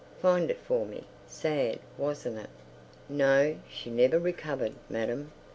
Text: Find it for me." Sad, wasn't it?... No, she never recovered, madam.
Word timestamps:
Find 0.19 0.49
it 0.49 0.57
for 0.57 0.83
me." 0.87 1.03
Sad, 1.27 1.77
wasn't 1.95 2.39
it?... 2.39 2.49
No, 3.07 3.57
she 3.69 3.91
never 3.91 4.17
recovered, 4.17 4.73
madam. 4.89 5.31